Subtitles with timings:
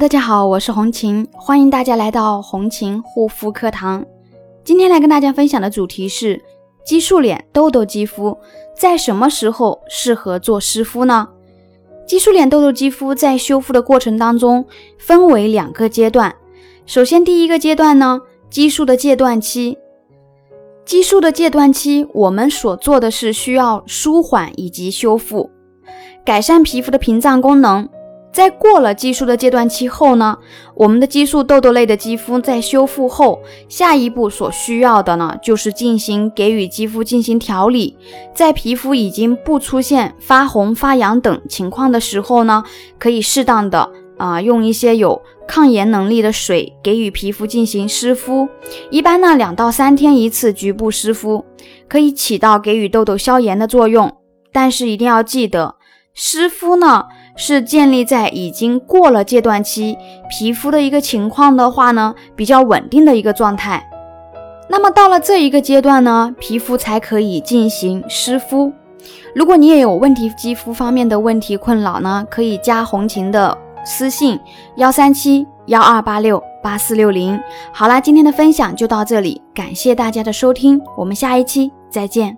[0.00, 4.02] 大家好，我是红琴，欢迎大家来到红琴护肤课堂。
[4.64, 6.42] 今天来跟大家分享的主题是
[6.82, 8.34] 激素脸痘痘肌肤
[8.74, 11.28] 在什么时候适合做湿敷呢？
[12.06, 14.64] 激素脸痘痘肌肤在修复的过程当中
[14.98, 16.34] 分为两个阶段。
[16.86, 19.76] 首先，第一个阶段呢，激素的戒断期。
[20.86, 25.50] 激素的戒断期，我们所做的是需要舒缓以及修复，
[26.24, 27.86] 改善皮肤的屏障功能。
[28.32, 30.38] 在过了激素的阶段期后呢，
[30.74, 37.96] 我们的激素痘痘类的肌肤在修复后，下一步所需要的呢，就是进行给予肌肤进行调理。
[38.32, 42.62] 在皮肤已经不出现发红、发痒等情况的时候呢，
[42.98, 48.48] 可以适当的啊，用一些有抗炎能力的水给予皮肤进行湿敷。
[48.90, 51.44] 一般呢，两到三天一次局部湿敷，
[51.88, 54.16] 可以起到给予痘痘消炎的作用。
[54.52, 55.76] 但是一定要记得，
[56.22, 57.06] 湿敷呢。
[57.36, 59.96] 是建立在已经过了戒断期
[60.28, 63.88] 皮肤的一个情况的话呢，比较稳定的一个状态。
[64.68, 68.70] 那么到了这一个阶段呢，皮肤才可以进行湿敷。
[69.34, 74.38] 如果你也有问题肌肤方面的问题困扰呢，可以加红琴的私信
[74.76, 77.40] 幺三七幺二八六八四六零。
[77.72, 82.36] 好啦，今天的分享就到这里，感谢大家的收听，我们下一期再见。